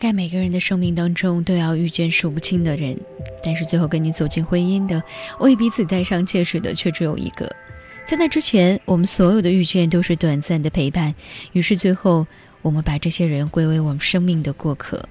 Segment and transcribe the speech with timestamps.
[0.00, 2.98] 概每个人的生命当中都要遇见数不清的人，
[3.44, 5.02] 但是最后跟你走进婚姻的，
[5.40, 7.54] 为彼此戴上戒指的却只有一个。
[8.06, 11.14] 在那之前，我们所有的遇见都是短暂的陪伴，
[11.52, 12.26] 于是最后
[12.62, 15.06] 我们把这些人归为我们生命的过客。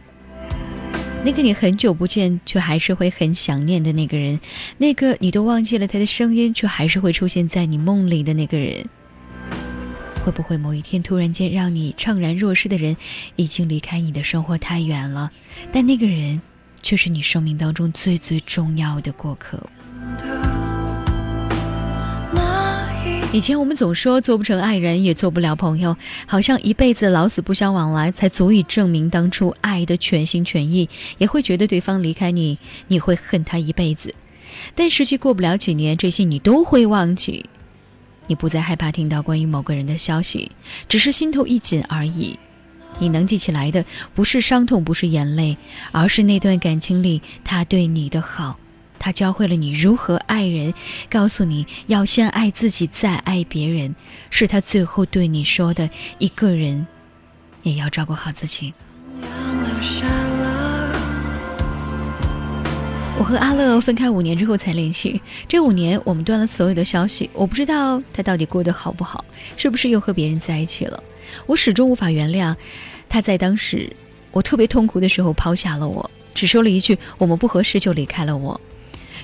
[1.24, 4.40] 那个你很久不见却还是会很想念的那个人，
[4.80, 8.84] 那个你都忘记了他的声音却还是会出现在你梦里的那个人。
[10.30, 12.96] 会不会某一天突然间让你怅然若失的人，
[13.36, 15.32] 已经离开你的生活太远了，
[15.72, 16.40] 但那个人
[16.84, 19.68] 却是你生命当中最最重要的过客。
[23.34, 25.98] 以前我们总说做不成爱人，也做不了朋友，
[26.28, 30.88] 好像一辈子老死不相往来才足以证明当初爱的全心全意，
[31.18, 34.14] 也会觉得对方离开你，你会恨他一辈子。
[34.76, 37.48] 但实际过不了几年，这些你都会忘记。
[38.30, 40.52] 你不再害怕听到关于某个人的消息，
[40.88, 42.38] 只是心头一紧而已。
[43.00, 45.58] 你能记起来的，不是伤痛，不是眼泪，
[45.92, 48.60] 而是那段感情里他对你的好。
[49.00, 50.76] 他教会了你如何爱人，
[51.10, 53.96] 告诉你要先爱自己，再爱别人。
[54.30, 55.90] 是他最后对你说的
[56.20, 56.86] ：“一个人
[57.64, 58.74] 也要照顾好自己。”
[63.20, 67.30] 我和阿乐分开五年之后才联系，这五年我们断了所有的消息。
[67.34, 69.26] 我不知道他到底过得好不好，
[69.58, 71.04] 是不是又和别人在一起了。
[71.46, 72.56] 我始终无法原谅
[73.10, 73.94] 他在当时
[74.32, 78.62] 我特别痛苦的时候抛下了我，只说了一句“我们不合适”就离开了我。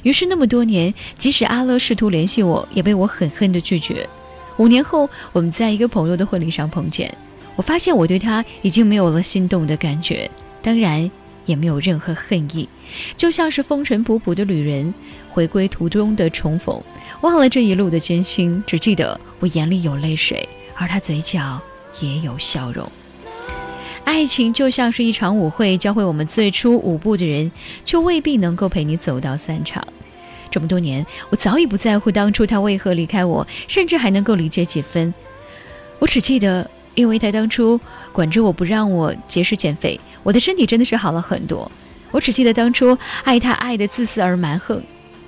[0.03, 4.09] 于是那么多年，即使阿乐试图联系我，也被我狠狠地拒绝。
[4.57, 7.17] 五年后，我们在一个朋友的婚礼上碰见，
[7.55, 10.29] 我发现我对他已经没有了心动的感觉。
[10.61, 11.09] 当然。
[11.45, 12.67] 也没有任何恨意，
[13.15, 14.93] 就像是风尘仆仆的旅人
[15.29, 16.81] 回归途中的重逢，
[17.21, 21.61] 忘了这一路的艰辛，只记得我眼里有泪水，而他嘴角
[21.99, 22.91] 也有笑容。
[24.03, 27.51] 爱情就像是一场舞会，教会我们最初舞步的人，
[27.85, 29.85] 却未必能够陪你走到散场。
[30.51, 35.13] 这么多年，我早已不在乎当初他为何离开我，甚至还能够理解几分。
[35.99, 36.69] 我只记得。
[36.95, 37.79] 因为他当初
[38.11, 41.71] 管着我不让我节食减肥，我的身体真的是好了很多。
[42.11, 44.81] 我只记得当初爱他爱的自私而蛮横，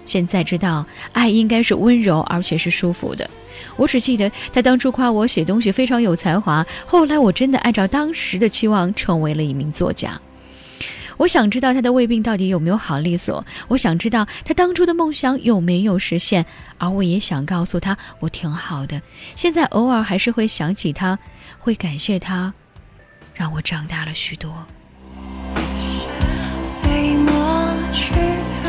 [0.05, 3.29] 现在知道爱应该是温柔而且是舒服的。
[3.75, 10.19] 我只记得他当初夸我写东西非常有才华，后来我真的按照当时的期望成为了一名作家。
[11.17, 16.45] 我想知道他的胃病到底有没有好利索，我想知道他当初的梦想有没有实现，
[16.77, 19.01] 而我也想告诉他我挺好的。
[19.35, 21.17] 现在偶尔还是会想起他。
[21.59, 22.53] 会感谢他，
[23.33, 24.65] 让我长大了许多。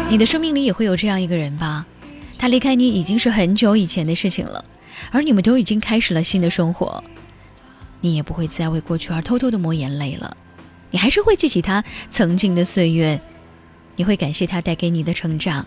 [0.09, 1.87] 你的生命里也会有这样一个人吧？
[2.39, 4.65] 他离开你已经是很久以前的事情了，
[5.13, 7.05] 而你们都已经开始了新的生活。
[8.01, 10.37] 你也不会再为过去而偷偷的抹眼泪了，
[10.91, 13.21] 你还是会记起他曾经的岁月，
[13.97, 15.66] 你会感谢他带给你的成长，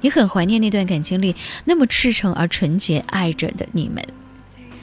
[0.00, 4.02] 你很怀念那段感情里那么赤诚而纯洁爱着的你们。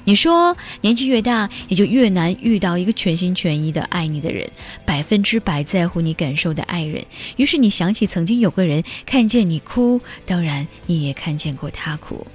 [0.06, 4.50] 你说年纪越大，也就越难遇到一个全心全意的爱你的人，
[4.84, 7.04] 百分之百在乎你感受的爱人。
[7.36, 12.26] 于是你想起曾经有个人看见你哭，当然你也看见过他哭。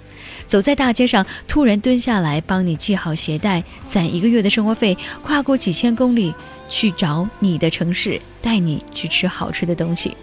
[0.46, 6.34] 走在大街上，突然蹲下来帮你系好鞋带，攒一个月的生活费，跨过几千公里
[6.68, 10.16] 去找你的城市，带你去吃好吃的东西。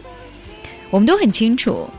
[0.90, 1.90] 我们都很清楚。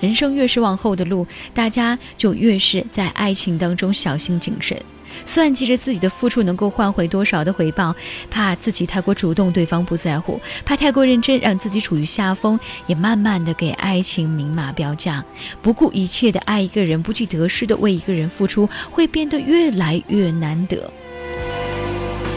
[0.00, 4.78] 人生越是往后的路，大家就越是在爱情当中小心谨慎，
[5.24, 7.94] 算计着自己的付出能够换回多少的回报，
[8.30, 15.24] 怕自己太过主动，对方不在乎；怕太过认真，让自己处于下风，也慢慢的给爱情明码标价，
[15.62, 20.92] 不顾一切的爱一个人，不计得失的为一个人付出，会变得越来越难得。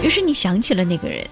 [0.02, 1.26] 于是你想起了那个人，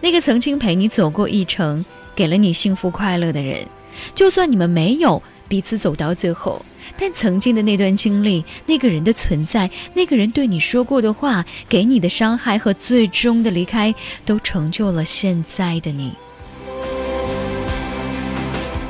[0.00, 1.84] 那个曾经陪你走过一程，
[2.16, 3.66] 给了你幸福快乐的人，
[4.14, 5.22] 就算你们没有。
[5.48, 6.64] 彼此走到最后，
[6.96, 13.94] 但曾经的那段经历，那个人的存在，那个人对你说过的话，给你的伤害和最终的离开，
[14.24, 16.12] 都成就了现在的你。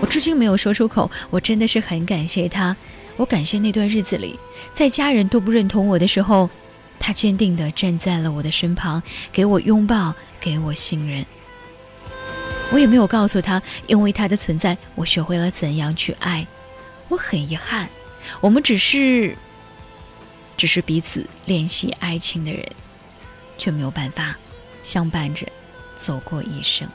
[0.00, 2.76] 我至今没有说出口，我真的是很感谢他。
[3.16, 4.38] 我感谢那段日子里，
[4.72, 6.48] 在家人都不认同我的时候，
[7.00, 9.02] 他坚定地站在了我的身旁，
[9.32, 11.24] 给我拥抱，给我信任。
[12.70, 16.46] 我也没有告诉他，因为他的存在，我学会了怎样去爱。
[17.08, 17.88] 我很遗憾，
[18.40, 19.36] 我们只是，
[20.56, 22.66] 只是彼此练习爱情的人，
[23.56, 24.36] 却没有办法
[24.82, 25.46] 相伴着
[25.96, 26.86] 走过一生。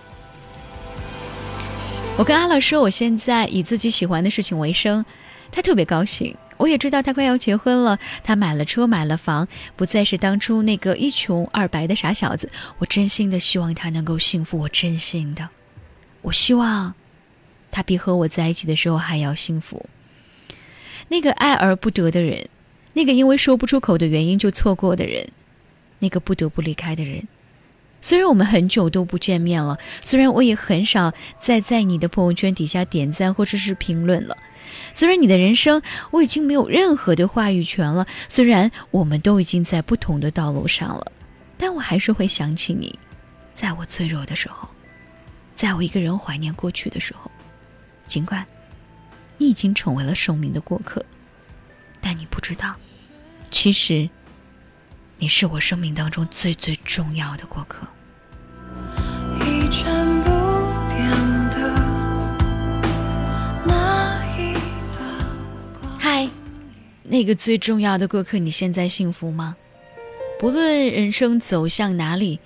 [2.15, 5.03] 我跟阿乐说，我现在以自己喜欢的事情为生，
[5.51, 6.37] 他特别高兴。
[6.57, 12.51] 我也知道他快要结婚了，他买了车，买了房，不再是当初那个一穷二白的傻小子。
[12.77, 15.49] 我真心的希望他能够幸福，我真心的，
[16.23, 16.95] 我希望
[17.71, 19.85] 他比和我在一起的时候还要幸福。
[21.09, 22.47] 那个爱而不得的人，
[22.93, 25.27] 那个因为说不出口的原因就错过的人，
[25.99, 27.27] 那个不得不离开的人。
[28.01, 34.35] 虽然我们很久都不见面了，虽然我也很少再在你的朋友圈底下点赞或者是评论了，
[34.93, 35.81] 虽然你的人生
[36.11, 41.11] 我已经没有任何的话语权了，虽然我们都已经在不同的道路上了，
[41.57, 42.99] 但我还是会想起你，
[43.53, 44.67] 在我脆弱的时候，
[45.55, 47.31] 在我一个人怀念过去的时候，
[48.05, 48.45] 尽管
[49.37, 51.05] 你已经成为了生命的过客，
[52.01, 52.75] 但你不知道，
[53.49, 54.09] 其实
[55.17, 57.87] 你是我生命当中最最重要的过客。
[65.97, 66.29] 嗨，
[67.03, 69.55] 那个最重要的过客，你现在幸福吗？
[70.39, 72.41] 不论人生走向哪里，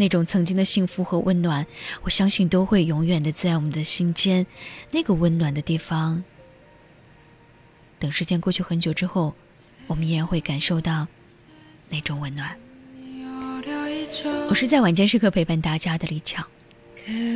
[0.00, 1.66] 那种曾经的幸福和温暖，
[2.04, 4.46] 我相信都会永远的在我们的心间。
[4.90, 6.24] 那个温暖的地方，
[7.98, 9.34] 等时间过去很久之后，
[9.86, 11.06] 我们依然会感受到
[11.90, 12.56] 那种温暖。
[14.48, 16.46] 我是在晚间时刻陪伴大家的李巧。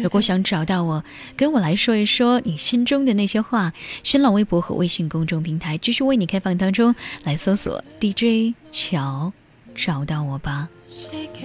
[0.03, 1.05] 如果想找到我，
[1.37, 6.95] 跟我来说一说你心中的那些话，新浪微博和微信公众平台继续为你开放当中，
[7.25, 9.35] 来搜索 DJ 乔，
[9.75, 10.71] 找到我吧。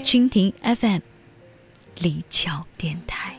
[0.04, 1.00] 蜻蜓 FM，
[2.02, 3.36] 立桥电台。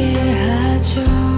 [0.00, 1.29] 함께 하죠.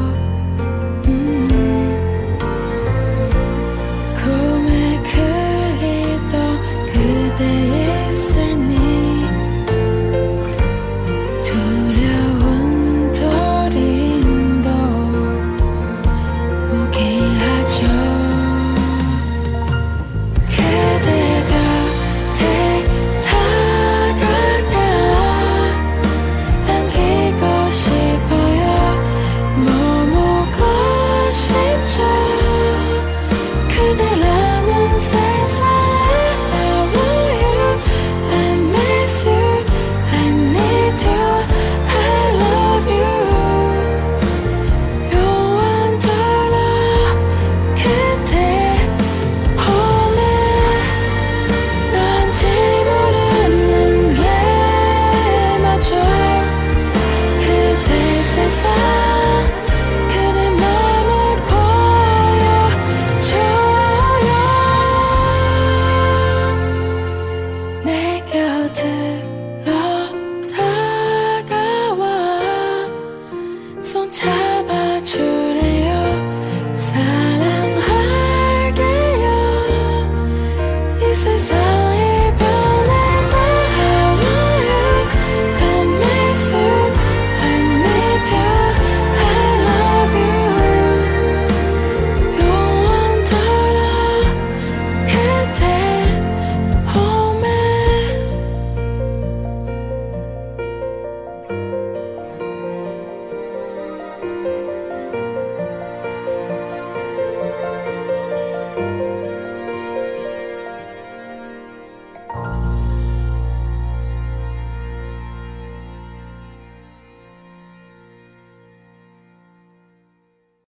[68.69, 69.12] 그대